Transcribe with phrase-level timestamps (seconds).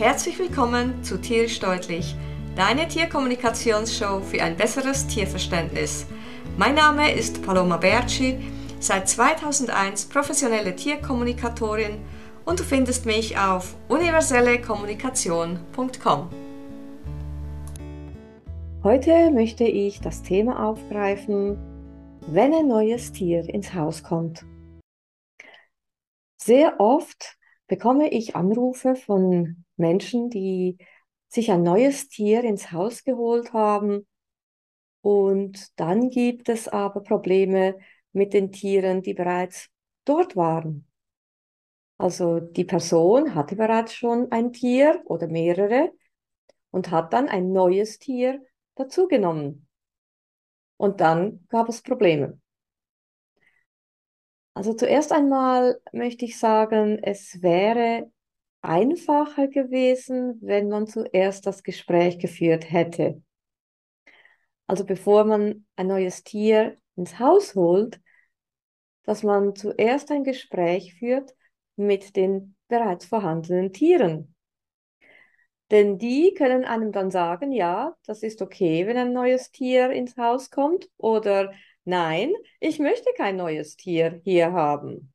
[0.00, 2.16] Herzlich willkommen zu Tierisch Deutlich,
[2.56, 6.06] deine Tierkommunikationsshow für ein besseres Tierverständnis.
[6.56, 8.38] Mein Name ist Paloma Berci,
[8.78, 11.98] seit 2001 professionelle Tierkommunikatorin
[12.46, 16.30] und du findest mich auf universellekommunikation.com.
[18.82, 21.58] Heute möchte ich das Thema aufgreifen,
[22.26, 24.46] wenn ein neues Tier ins Haus kommt.
[26.38, 27.36] Sehr oft
[27.70, 30.76] bekomme ich Anrufe von Menschen, die
[31.28, 34.08] sich ein neues Tier ins Haus geholt haben
[35.02, 37.78] und dann gibt es aber Probleme
[38.10, 39.68] mit den Tieren, die bereits
[40.04, 40.88] dort waren.
[41.96, 45.92] Also die Person hatte bereits schon ein Tier oder mehrere
[46.72, 48.44] und hat dann ein neues Tier
[48.74, 49.68] dazugenommen.
[50.76, 52.40] Und dann gab es Probleme.
[54.54, 58.10] Also zuerst einmal möchte ich sagen, es wäre
[58.62, 63.22] einfacher gewesen, wenn man zuerst das Gespräch geführt hätte.
[64.66, 68.00] Also bevor man ein neues Tier ins Haus holt,
[69.04, 71.34] dass man zuerst ein Gespräch führt
[71.76, 74.34] mit den bereits vorhandenen Tieren.
[75.70, 80.16] Denn die können einem dann sagen, ja, das ist okay, wenn ein neues Tier ins
[80.16, 81.52] Haus kommt oder
[81.84, 85.12] nein, ich möchte kein neues Tier hier haben.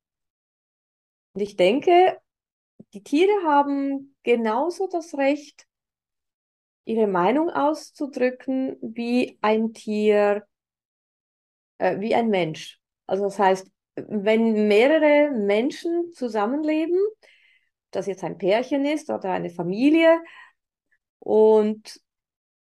[1.33, 2.17] Und ich denke,
[2.93, 5.67] die Tiere haben genauso das Recht,
[6.85, 10.45] ihre Meinung auszudrücken wie ein Tier,
[11.77, 12.79] äh, wie ein Mensch.
[13.07, 16.99] Also das heißt, wenn mehrere Menschen zusammenleben,
[17.91, 20.21] das jetzt ein Pärchen ist oder eine Familie
[21.19, 21.99] und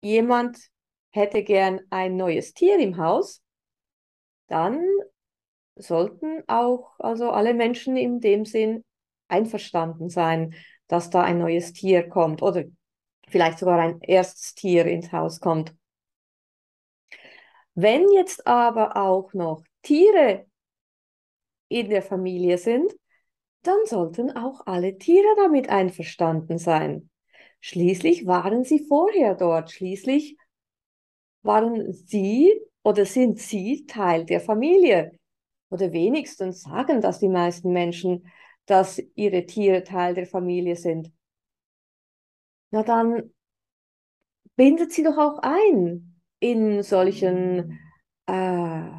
[0.01, 0.57] jemand
[1.11, 3.41] hätte gern ein neues Tier im Haus,
[4.47, 4.83] dann
[5.75, 8.83] sollten auch also alle Menschen in dem Sinn
[9.27, 10.55] einverstanden sein,
[10.87, 12.63] dass da ein neues Tier kommt oder
[13.27, 15.75] vielleicht sogar ein erstes Tier ins Haus kommt.
[17.75, 20.47] Wenn jetzt aber auch noch Tiere
[21.67, 22.91] in der Familie sind,
[23.61, 27.09] dann sollten auch alle Tiere damit einverstanden sein.
[27.59, 30.37] Schließlich waren sie vorher dort, schließlich
[31.41, 35.11] waren sie oder sind sie Teil der Familie.
[35.69, 38.27] Oder wenigstens sagen das die meisten Menschen,
[38.65, 41.11] dass ihre Tiere Teil der Familie sind.
[42.71, 43.33] Na dann
[44.55, 47.79] bindet sie doch auch ein in solchen,
[48.25, 48.89] äh,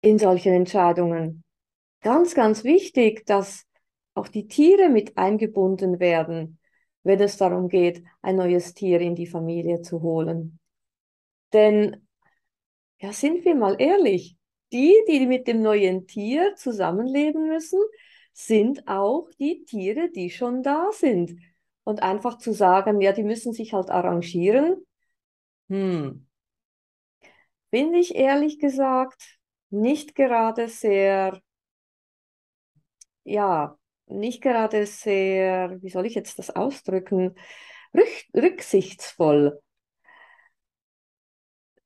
[0.00, 1.44] in solchen Entscheidungen.
[2.00, 3.64] Ganz, ganz wichtig, dass
[4.14, 6.58] auch die Tiere mit eingebunden werden,
[7.02, 10.58] wenn es darum geht, ein neues Tier in die Familie zu holen.
[11.52, 12.06] Denn,
[13.02, 14.36] ja, sind wir mal ehrlich,
[14.72, 17.80] die, die mit dem neuen Tier zusammenleben müssen,
[18.32, 21.38] sind auch die Tiere, die schon da sind.
[21.84, 24.86] Und einfach zu sagen, ja, die müssen sich halt arrangieren,
[25.68, 26.28] hm,
[27.70, 29.38] finde ich ehrlich gesagt
[29.70, 31.40] nicht gerade sehr,
[33.24, 37.34] ja, nicht gerade sehr, wie soll ich jetzt das ausdrücken,
[38.34, 39.61] rücksichtsvoll.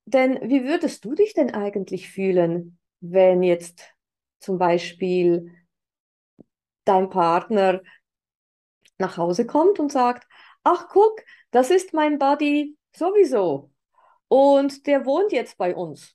[0.07, 3.93] Denn wie würdest du dich denn eigentlich fühlen, wenn jetzt
[4.39, 5.53] zum Beispiel
[6.85, 7.83] dein Partner
[8.99, 10.27] nach Hause kommt und sagt,
[10.63, 13.71] ach guck, das ist mein Buddy sowieso
[14.29, 16.15] und der wohnt jetzt bei uns.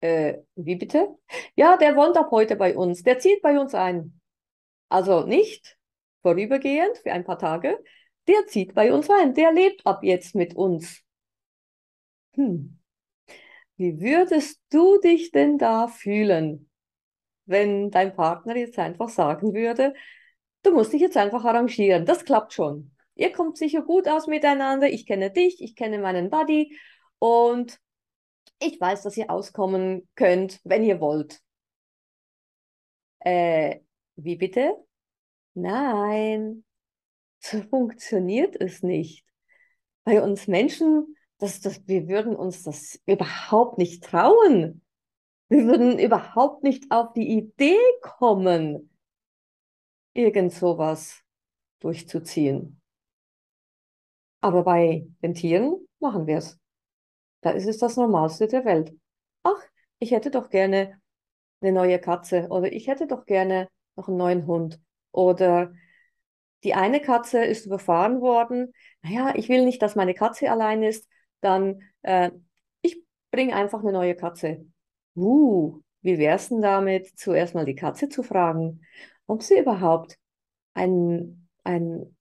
[0.00, 1.18] Äh, wie bitte?
[1.56, 4.20] Ja, der wohnt ab heute bei uns, der zieht bei uns ein.
[4.88, 5.76] Also nicht
[6.22, 7.82] vorübergehend für ein paar Tage,
[8.28, 11.02] der zieht bei uns ein, der lebt ab jetzt mit uns.
[12.34, 12.78] Hm.
[13.76, 16.68] Wie würdest du dich denn da fühlen?
[17.48, 19.94] wenn dein Partner jetzt einfach sagen würde,
[20.62, 22.94] du musst dich jetzt einfach arrangieren, das klappt schon.
[23.14, 26.78] Ihr kommt sicher gut aus miteinander, ich kenne dich, ich kenne meinen Buddy
[27.18, 27.80] und
[28.60, 31.40] ich weiß, dass ihr auskommen könnt, wenn ihr wollt.
[33.20, 33.80] Äh,
[34.16, 34.74] wie bitte?
[35.54, 36.64] Nein,
[37.40, 39.24] so funktioniert es nicht.
[40.04, 44.82] Bei uns Menschen, das, das, wir würden uns das überhaupt nicht trauen.
[45.48, 48.90] Wir würden überhaupt nicht auf die Idee kommen,
[50.12, 51.22] irgend sowas
[51.80, 52.80] durchzuziehen.
[54.40, 56.58] Aber bei den Tieren machen wir es.
[57.40, 58.94] Da ist es das Normalste der Welt.
[59.42, 59.62] Ach,
[59.98, 61.00] ich hätte doch gerne
[61.60, 64.80] eine neue Katze oder ich hätte doch gerne noch einen neuen Hund
[65.12, 65.72] oder
[66.64, 68.72] die eine Katze ist überfahren worden.
[69.02, 71.08] Naja, ich will nicht, dass meine Katze allein ist.
[71.40, 72.30] Dann äh,
[72.82, 74.66] ich bringe einfach eine neue Katze.
[75.14, 78.82] Uh, wie wär's denn damit, zuerst mal die Katze zu fragen,
[79.26, 80.18] ob sie überhaupt
[80.74, 82.14] ein, ein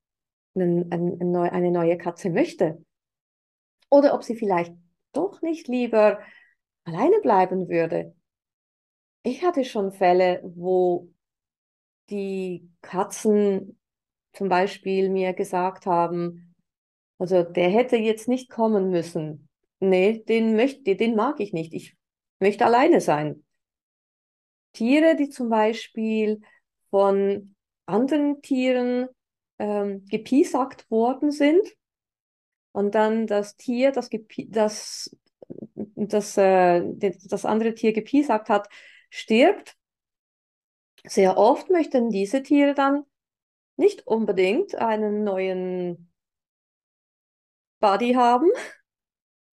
[0.62, 2.84] einen, einen, eine neue Katze möchte.
[3.90, 4.74] Oder ob sie vielleicht
[5.14, 6.20] doch nicht lieber
[6.84, 8.16] alleine bleiben würde.
[9.24, 11.10] Ich hatte schon Fälle, wo
[12.10, 13.80] die Katzen
[14.34, 16.47] zum Beispiel mir gesagt haben,
[17.20, 19.50] also der hätte jetzt nicht kommen müssen.
[19.80, 21.74] Nee, den möchte, den mag ich nicht.
[21.74, 21.96] Ich
[22.40, 23.44] möchte alleine sein.
[24.74, 26.42] Tiere, die zum Beispiel
[26.90, 27.56] von
[27.86, 29.08] anderen Tieren
[29.60, 31.68] ähm, gepiesackt worden sind
[32.72, 34.10] und dann das Tier, das,
[34.50, 35.16] das,
[35.96, 38.70] das, äh, das andere Tier gepiesackt hat,
[39.10, 39.76] stirbt.
[41.06, 43.04] Sehr oft möchten diese Tiere dann
[43.78, 46.07] nicht unbedingt einen neuen
[47.80, 48.50] Buddy haben,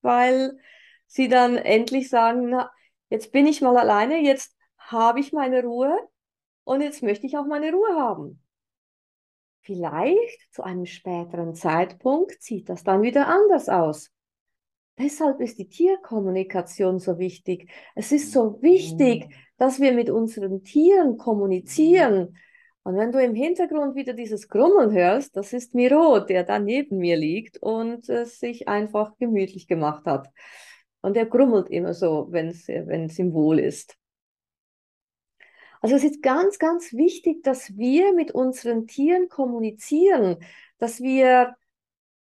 [0.00, 0.58] weil
[1.06, 2.70] sie dann endlich sagen, na,
[3.10, 5.96] jetzt bin ich mal alleine, jetzt habe ich meine Ruhe
[6.64, 8.42] und jetzt möchte ich auch meine Ruhe haben.
[9.60, 14.10] Vielleicht zu einem späteren Zeitpunkt sieht das dann wieder anders aus.
[14.98, 17.70] Deshalb ist die Tierkommunikation so wichtig.
[17.94, 22.36] Es ist so wichtig, dass wir mit unseren Tieren kommunizieren.
[22.84, 26.98] Und wenn du im Hintergrund wieder dieses Grummeln hörst, das ist Miro, der da neben
[26.98, 30.28] mir liegt und äh, sich einfach gemütlich gemacht hat.
[31.00, 33.96] Und er grummelt immer so, wenn es ihm wohl ist.
[35.80, 40.36] Also es ist ganz, ganz wichtig, dass wir mit unseren Tieren kommunizieren,
[40.78, 41.56] dass wir,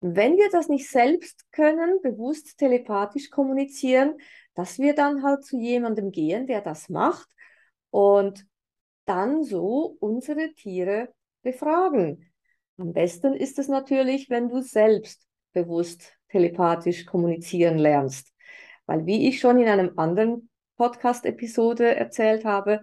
[0.00, 4.16] wenn wir das nicht selbst können, bewusst telepathisch kommunizieren,
[4.54, 7.28] dass wir dann halt zu jemandem gehen, der das macht
[7.90, 8.46] und
[9.04, 11.08] dann so unsere Tiere
[11.42, 12.32] befragen.
[12.78, 18.32] Am besten ist es natürlich, wenn du selbst bewusst telepathisch kommunizieren lernst.
[18.86, 22.80] Weil wie ich schon in einem anderen Podcast-Episode erzählt habe,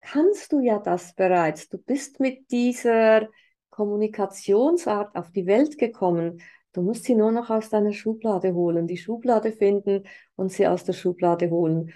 [0.00, 1.68] kannst du ja das bereits.
[1.68, 3.28] Du bist mit dieser
[3.70, 6.42] Kommunikationsart auf die Welt gekommen.
[6.72, 10.04] Du musst sie nur noch aus deiner Schublade holen, die Schublade finden
[10.36, 11.92] und sie aus der Schublade holen.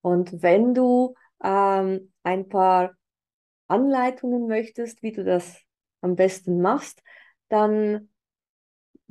[0.00, 2.96] Und wenn du ähm, ein paar
[3.68, 5.56] Anleitungen möchtest, wie du das
[6.00, 7.02] am besten machst,
[7.48, 8.08] dann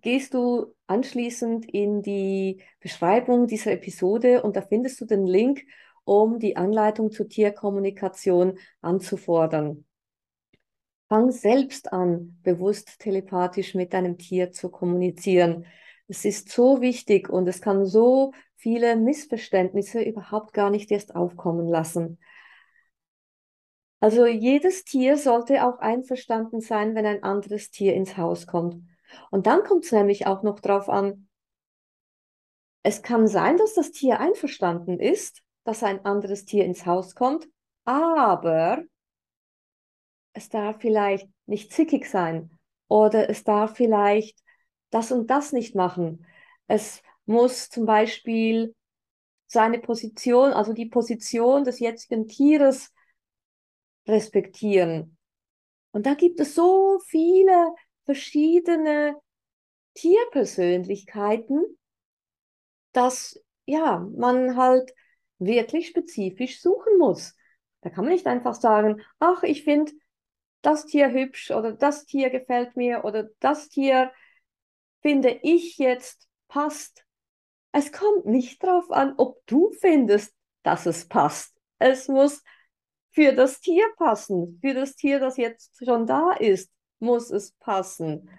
[0.01, 5.63] gehst du anschließend in die Beschreibung dieser Episode und da findest du den Link,
[6.03, 9.85] um die Anleitung zur Tierkommunikation anzufordern.
[11.07, 15.65] Fang selbst an, bewusst telepathisch mit deinem Tier zu kommunizieren.
[16.07, 21.67] Es ist so wichtig und es kann so viele Missverständnisse überhaupt gar nicht erst aufkommen
[21.67, 22.19] lassen.
[23.99, 28.83] Also jedes Tier sollte auch einverstanden sein, wenn ein anderes Tier ins Haus kommt.
[29.31, 31.27] Und dann kommt es nämlich auch noch darauf an,
[32.83, 37.47] es kann sein, dass das Tier einverstanden ist, dass ein anderes Tier ins Haus kommt,
[37.83, 38.83] aber
[40.33, 44.39] es darf vielleicht nicht zickig sein oder es darf vielleicht
[44.89, 46.25] das und das nicht machen.
[46.67, 48.75] Es muss zum Beispiel
[49.47, 52.93] seine Position, also die Position des jetzigen Tieres
[54.07, 55.17] respektieren.
[55.91, 57.73] Und da gibt es so viele
[58.05, 59.15] verschiedene
[59.93, 61.77] Tierpersönlichkeiten,
[62.93, 64.93] dass ja, man halt
[65.39, 67.35] wirklich spezifisch suchen muss.
[67.81, 69.91] Da kann man nicht einfach sagen, ach, ich finde
[70.61, 74.11] das Tier hübsch oder das Tier gefällt mir oder das Tier
[75.01, 77.03] finde ich jetzt passt.
[77.71, 81.55] Es kommt nicht darauf an, ob du findest, dass es passt.
[81.79, 82.43] Es muss
[83.11, 84.59] für das Tier passen.
[84.61, 88.29] Für das Tier, das jetzt schon da ist, muss es passen.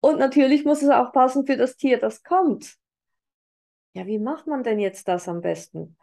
[0.00, 2.76] Und natürlich muss es auch passen für das Tier, das kommt.
[3.94, 5.96] Ja, wie macht man denn jetzt das am besten?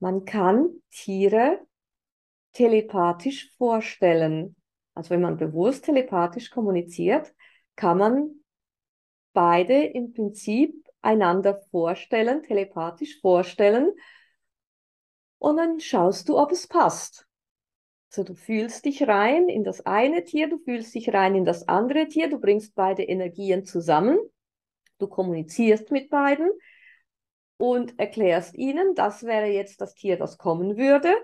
[0.00, 1.60] Man kann Tiere
[2.52, 4.56] telepathisch vorstellen.
[4.94, 7.32] Also wenn man bewusst telepathisch kommuniziert,
[7.76, 8.30] kann man
[9.32, 13.92] beide im Prinzip einander vorstellen, telepathisch vorstellen
[15.38, 17.26] und dann schaust du, ob es passt.
[18.10, 21.68] Also du fühlst dich rein in das eine Tier, du fühlst dich rein in das
[21.68, 24.18] andere Tier, du bringst beide Energien zusammen,
[24.98, 26.50] du kommunizierst mit beiden
[27.58, 31.14] und erklärst ihnen, das wäre jetzt das Tier, das kommen würde.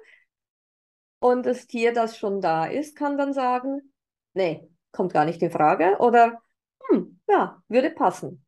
[1.20, 3.94] Und das Tier, das schon da ist, kann dann sagen,
[4.34, 6.42] nee, kommt gar nicht in Frage oder
[6.90, 8.44] hm, ja, würde passen.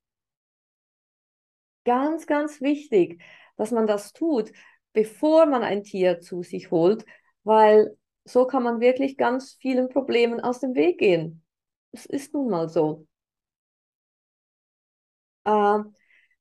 [1.86, 3.22] Ganz, ganz wichtig,
[3.56, 4.52] dass man das tut,
[4.92, 7.06] bevor man ein Tier zu sich holt,
[7.44, 11.44] weil so kann man wirklich ganz vielen Problemen aus dem Weg gehen.
[11.92, 13.06] Es ist nun mal so.
[15.44, 15.78] Äh,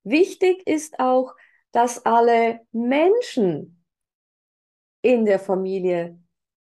[0.05, 1.35] Wichtig ist auch,
[1.73, 3.83] dass alle Menschen
[5.03, 6.19] in der Familie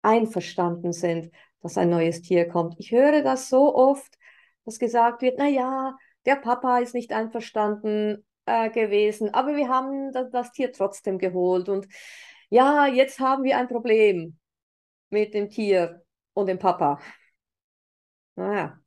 [0.04, 2.76] einverstanden sind, dass ein neues Tier kommt.
[2.80, 4.18] Ich höre das so oft,
[4.66, 10.12] dass gesagt wird, na ja, der Papa ist nicht einverstanden äh, gewesen, aber wir haben
[10.12, 11.88] das, das Tier trotzdem geholt und
[12.50, 14.38] ja, jetzt haben wir ein Problem
[15.10, 16.03] mit dem Tier
[16.34, 17.00] und dem Papa.
[18.36, 18.79] Naja.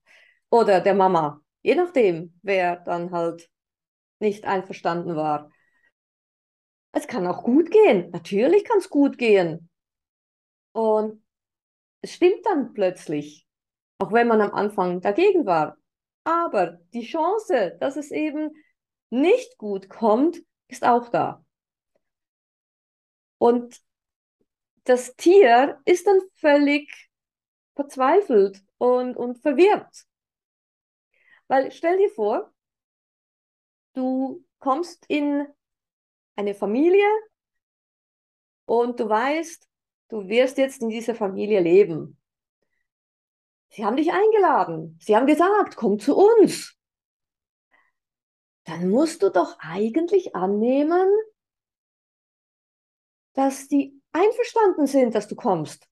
[0.50, 1.40] Oder der Mama.
[1.62, 3.48] Je nachdem, wer dann halt
[4.18, 5.50] nicht einverstanden war.
[6.92, 8.10] Es kann auch gut gehen.
[8.10, 9.70] Natürlich kann es gut gehen.
[10.72, 11.22] Und
[12.00, 13.46] es stimmt dann plötzlich,
[13.98, 15.76] auch wenn man am Anfang dagegen war.
[16.24, 18.50] Aber die Chance, dass es eben
[19.12, 21.44] nicht gut kommt, ist auch da.
[23.38, 23.80] Und
[24.84, 27.10] das Tier ist dann völlig
[27.74, 30.06] verzweifelt und, und verwirrt.
[31.46, 32.52] Weil stell dir vor,
[33.92, 35.46] du kommst in
[36.36, 37.06] eine Familie
[38.64, 39.68] und du weißt,
[40.08, 42.18] du wirst jetzt in dieser Familie leben.
[43.68, 44.98] Sie haben dich eingeladen.
[45.02, 46.76] Sie haben gesagt, komm zu uns.
[48.64, 51.08] Dann musst du doch eigentlich annehmen,
[53.34, 55.88] dass die einverstanden sind, dass du kommst.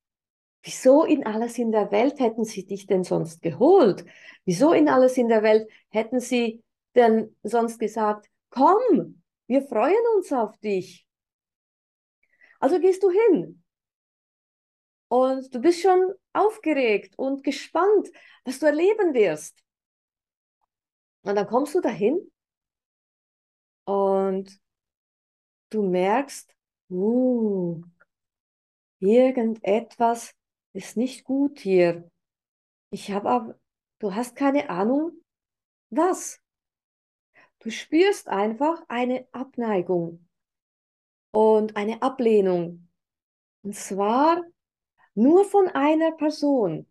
[0.62, 4.04] Wieso in alles in der Welt hätten sie dich denn sonst geholt?
[4.44, 6.62] Wieso in alles in der Welt hätten sie
[6.94, 11.06] denn sonst gesagt, komm, wir freuen uns auf dich.
[12.58, 13.62] Also gehst du hin.
[15.08, 18.10] Und du bist schon aufgeregt und gespannt,
[18.44, 19.58] was du erleben wirst.
[21.22, 22.30] Und dann kommst du dahin
[23.84, 24.60] und
[25.70, 26.54] du merkst,
[26.90, 27.82] uh,
[28.98, 30.34] irgendetwas
[30.72, 32.10] ist nicht gut hier.
[32.90, 33.60] Ich habe aber,
[33.98, 35.12] du hast keine Ahnung,
[35.90, 36.40] was.
[37.60, 40.26] Du spürst einfach eine Abneigung
[41.30, 42.88] und eine Ablehnung.
[43.62, 44.42] Und zwar
[45.14, 46.89] nur von einer Person.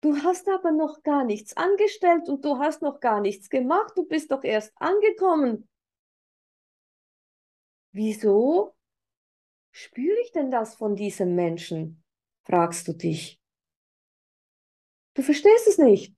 [0.00, 3.92] Du hast aber noch gar nichts angestellt und du hast noch gar nichts gemacht.
[3.96, 5.68] Du bist doch erst angekommen.
[7.92, 8.74] Wieso
[9.72, 12.02] spüre ich denn das von diesem Menschen?
[12.44, 13.38] fragst du dich.
[15.14, 16.14] Du verstehst es nicht.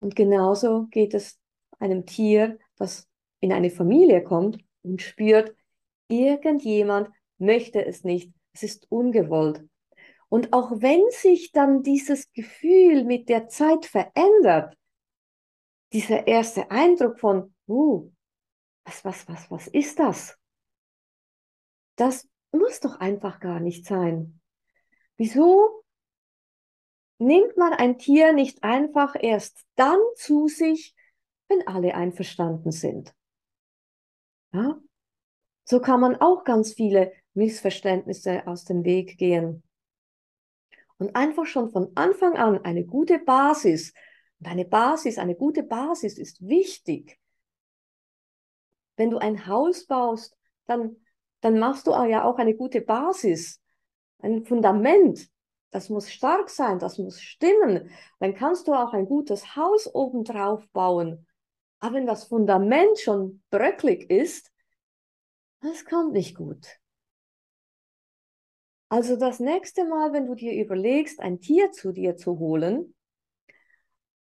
[0.00, 1.40] Und genauso geht es
[1.78, 3.08] einem Tier, das
[3.40, 5.56] in eine Familie kommt und spürt,
[6.08, 9.64] irgendjemand möchte es nicht, es ist ungewollt.
[10.28, 14.76] Und auch wenn sich dann dieses Gefühl mit der Zeit verändert,
[15.92, 18.10] dieser erste Eindruck von, uh,
[18.84, 20.38] was, was, was, was ist das?
[21.96, 24.40] Das muss doch einfach gar nicht sein.
[25.16, 25.82] Wieso
[27.18, 30.94] nimmt man ein Tier nicht einfach erst dann zu sich,
[31.48, 33.14] wenn alle einverstanden sind?
[34.52, 34.78] Ja?
[35.64, 39.62] So kann man auch ganz viele Missverständnisse aus dem Weg gehen.
[40.98, 43.92] Und einfach schon von Anfang an eine gute Basis,
[44.40, 47.18] und eine Basis, eine gute Basis ist wichtig.
[48.96, 50.36] Wenn du ein Haus baust,
[50.66, 50.96] dann,
[51.40, 53.60] dann machst du ja auch eine gute Basis
[54.20, 55.28] ein Fundament,
[55.70, 57.90] das muss stark sein, das muss stimmen.
[58.20, 61.26] Dann kannst du auch ein gutes Haus obendrauf bauen.
[61.80, 64.50] Aber wenn das Fundament schon bröcklig ist,
[65.60, 66.77] das kommt nicht gut.
[68.88, 72.94] Also das nächste Mal, wenn du dir überlegst, ein Tier zu dir zu holen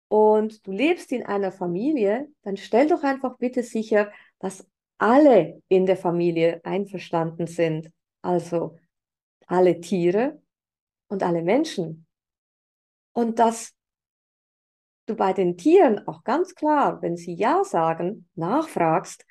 [0.10, 5.86] und du lebst in einer Familie, dann stell doch einfach bitte sicher, dass alle in
[5.86, 7.92] der Familie einverstanden sind.
[8.22, 8.78] Also
[9.46, 10.42] alle Tiere
[11.08, 12.06] und alle Menschen.
[13.14, 13.74] Und dass
[15.06, 19.26] du bei den Tieren auch ganz klar, wenn sie Ja sagen, nachfragst,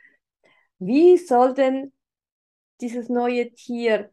[0.79, 1.93] wie soll denn
[2.81, 4.11] dieses neue Tier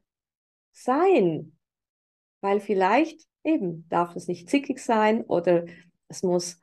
[0.74, 1.58] sein?
[2.42, 5.66] Weil vielleicht eben darf es nicht zickig sein oder
[6.08, 6.60] es muss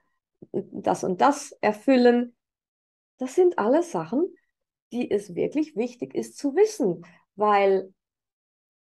[0.53, 2.35] das und das erfüllen.
[3.19, 4.27] Das sind alles Sachen,
[4.93, 7.93] die es wirklich wichtig ist zu wissen, weil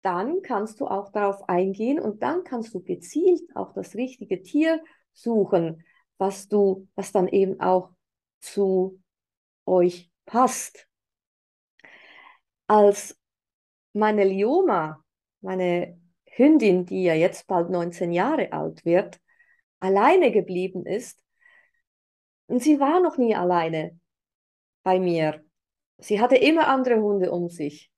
[0.02, 4.82] dann kannst du auch darauf eingehen und dann kannst du gezielt auch das richtige Tier
[5.14, 5.84] suchen,
[6.18, 7.90] was du, was dann eben auch
[8.40, 9.02] zu
[9.66, 10.88] euch passt.
[12.68, 13.20] Als
[13.94, 15.04] meine Lioma,
[15.48, 19.18] meine Hündin, die ja jetzt bald 19 Jahre alt wird,
[19.80, 21.24] alleine geblieben ist,
[22.48, 23.98] und sie war noch nie alleine
[24.84, 25.44] bei mir.
[25.98, 27.92] Sie hatte immer andere Hunde um sich.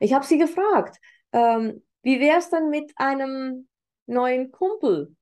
[0.00, 0.98] Ich habe sie gefragt,
[1.32, 3.68] ähm, wie wäre es dann mit einem
[4.06, 5.14] neuen Kumpel?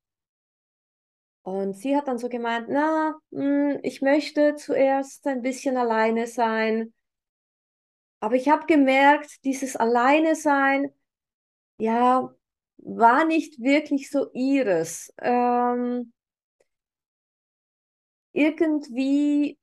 [1.42, 6.28] Und sie hat dann so gemeint, na, mh, hm, ich möchte zuerst ein bisschen alleine
[6.28, 6.92] sein.
[8.20, 10.92] Aber ich habe gemerkt, dieses Alleine sein,
[11.82, 12.30] ja,
[12.78, 15.12] war nicht wirklich so ihres.
[15.20, 16.12] Ähm,
[18.32, 19.58] irgendwie,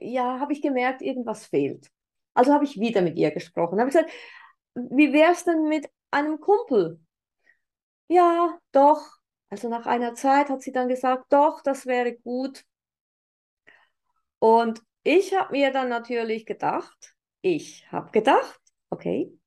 [0.00, 1.90] ja, habe ich gemerkt, irgendwas fehlt.
[2.34, 3.78] Also habe ich wieder mit ihr gesprochen.
[3.78, 4.10] Habe gesagt,
[4.74, 6.98] wie wär's denn mit einem Kumpel?
[8.08, 9.18] Ja, doch.
[9.50, 12.64] Also nach einer Zeit hat sie dann gesagt, doch, das wäre gut.
[14.38, 19.38] Und ich habe mir dann natürlich gedacht, ich habe gedacht, okay,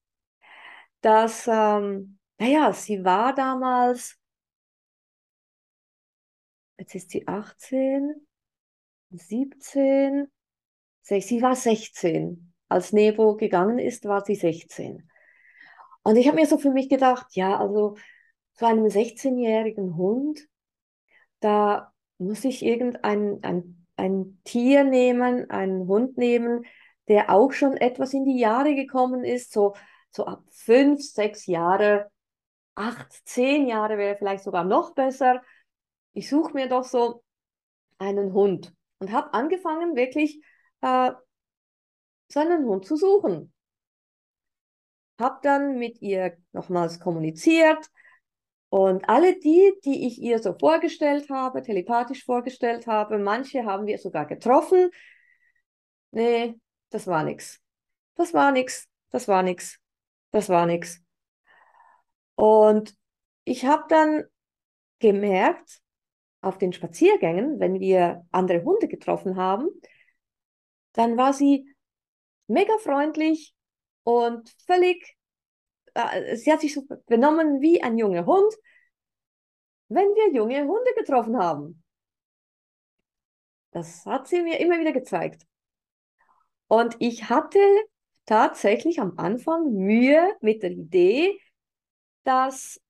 [1.05, 4.19] dass, ähm, naja, sie war damals,
[6.79, 8.25] jetzt ist sie 18,
[9.11, 10.25] 17,
[11.03, 12.53] sie war 16.
[12.69, 15.07] Als Nebo gegangen ist, war sie 16.
[16.01, 17.97] Und ich habe mir so für mich gedacht, ja, also
[18.53, 20.39] zu einem 16-jährigen Hund,
[21.39, 26.65] da muss ich irgendein ein, ein Tier nehmen, einen Hund nehmen,
[27.07, 29.75] der auch schon etwas in die Jahre gekommen ist, so,
[30.15, 32.09] so ab fünf, sechs Jahre,
[32.75, 35.41] acht, zehn Jahre wäre vielleicht sogar noch besser.
[36.13, 37.23] Ich suche mir doch so
[37.97, 40.41] einen Hund und habe angefangen, wirklich
[40.81, 41.11] äh,
[42.29, 43.53] seinen Hund zu suchen.
[45.19, 47.89] Hab dann mit ihr nochmals kommuniziert
[48.69, 53.97] und alle die, die ich ihr so vorgestellt habe, telepathisch vorgestellt habe, manche haben wir
[53.97, 54.89] sogar getroffen.
[56.11, 56.55] Nee,
[56.89, 57.61] das war nix.
[58.15, 58.87] Das war nix.
[59.11, 59.79] Das war nix.
[60.35, 61.01] Das war nix.
[62.35, 62.93] Und
[63.45, 64.25] ich habe dann
[64.99, 65.79] gemerkt,
[66.41, 69.69] auf den Spaziergängen, wenn wir andere Hunde getroffen haben,
[70.91, 71.73] dann war sie
[72.47, 73.55] mega freundlich
[74.03, 75.15] und völlig,
[75.93, 78.53] äh, sie hat sich so benommen wie ein junger Hund,
[79.87, 81.81] wenn wir junge Hunde getroffen haben.
[83.71, 85.47] Das hat sie mir immer wieder gezeigt.
[86.67, 87.57] Und ich hatte
[88.25, 91.39] tatsächlich am Anfang Mühe mit der Idee,
[92.23, 92.81] dass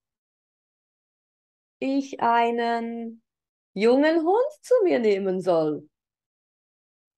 [1.79, 3.21] ich einen
[3.73, 5.89] jungen Hund zu mir nehmen soll.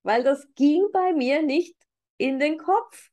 [0.04, 1.76] Weil das ging bei mir nicht
[2.18, 3.10] in den Kopf.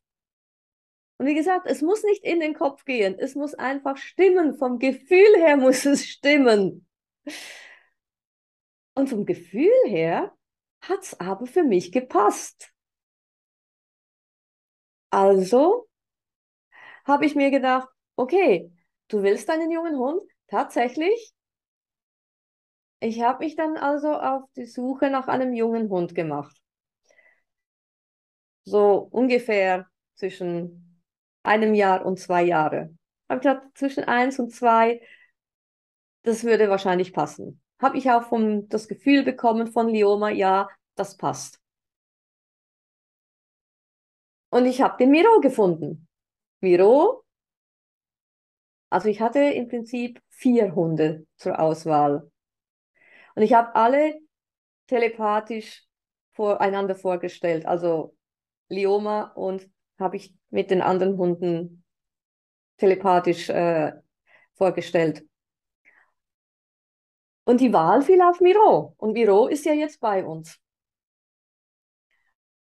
[1.17, 4.57] Und wie gesagt, es muss nicht in den Kopf gehen, es muss einfach stimmen.
[4.57, 6.87] Vom Gefühl her muss es stimmen.
[8.95, 10.35] Und vom Gefühl her
[10.81, 12.74] hat es aber für mich gepasst.
[15.21, 15.87] Also
[17.05, 18.71] habe ich mir gedacht, okay,
[19.07, 20.21] du willst einen jungen Hund?
[20.47, 21.33] Tatsächlich.
[22.99, 26.61] Ich habe mich dann also auf die Suche nach einem jungen Hund gemacht
[28.63, 31.01] so ungefähr zwischen
[31.43, 32.95] einem Jahr und zwei Jahre.
[33.29, 35.01] Habe ich gedacht, zwischen eins und zwei,
[36.23, 37.61] das würde wahrscheinlich passen.
[37.79, 41.61] Habe ich auch vom, das Gefühl bekommen von Lioma, ja, das passt.
[44.55, 46.07] Und ich habe den Miro gefunden.
[46.61, 47.25] Miro,
[48.89, 52.31] also ich hatte im Prinzip vier Hunde zur Auswahl.
[53.35, 54.17] Und ich habe alle
[54.87, 55.83] telepathisch
[56.31, 57.65] voreinander vorgestellt.
[57.65, 58.15] Also
[58.69, 61.83] Lioma und habe ich mit den anderen Hunden
[62.77, 63.91] telepathisch äh,
[64.53, 65.27] vorgestellt.
[67.43, 68.95] Und die Wahl fiel auf Miro.
[68.99, 70.57] Und Miro ist ja jetzt bei uns.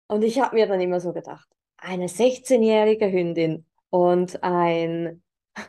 [0.07, 1.49] Und ich habe mir dann immer so gedacht,
[1.79, 5.23] eine 16-jährige Hündin und ein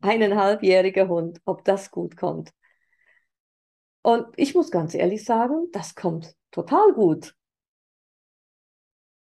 [0.00, 2.52] eineinhalbjähriger Hund, ob das gut kommt.
[4.02, 7.34] Und ich muss ganz ehrlich sagen, das kommt total gut.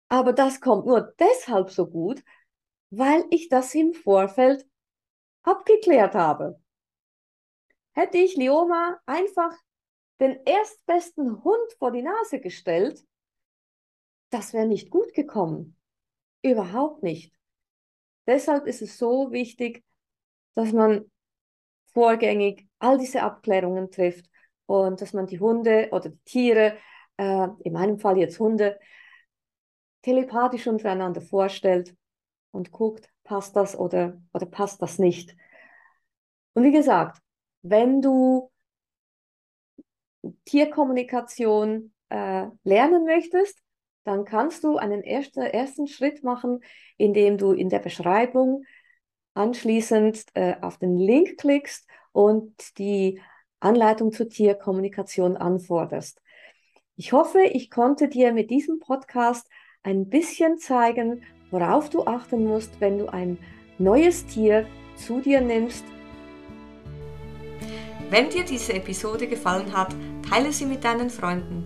[0.10, 2.24] Aber das kommt nur deshalb so gut,
[2.92, 4.66] weil ich das im Vorfeld
[5.44, 6.62] abgeklärt habe.
[7.94, 9.54] Hätte ich Lioma einfach
[10.20, 13.04] den erstbesten Hund vor die Nase gestellt,
[14.34, 15.78] das wäre nicht gut gekommen.
[16.42, 17.34] Überhaupt nicht.
[18.26, 19.84] Deshalb ist es so wichtig,
[20.56, 21.10] dass man
[21.94, 24.30] vorgängig all diese Abklärungen trifft
[24.66, 26.78] und dass man die Hunde oder die Tiere,
[27.18, 28.80] äh, in meinem Fall jetzt Hunde,
[30.02, 31.96] telepathisch untereinander vorstellt
[32.52, 35.36] und guckt, passt das oder, oder passt das nicht.
[36.54, 37.22] Und wie gesagt,
[37.62, 38.52] wenn du
[40.46, 43.63] Tierkommunikation äh, lernen möchtest,
[44.04, 46.60] dann kannst du einen ersten, ersten Schritt machen,
[46.98, 48.66] indem du in der Beschreibung
[49.34, 53.20] anschließend äh, auf den Link klickst und die
[53.60, 56.22] Anleitung zur Tierkommunikation anforderst.
[56.96, 59.48] Ich hoffe, ich konnte dir mit diesem Podcast
[59.82, 63.38] ein bisschen zeigen, worauf du achten musst, wenn du ein
[63.80, 65.84] neues Tier zu dir nimmst.
[68.10, 69.96] Wenn dir diese Episode gefallen hat,
[70.30, 71.66] teile sie mit deinen Freunden,